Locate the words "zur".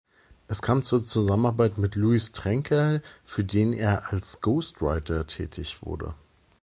0.81-1.05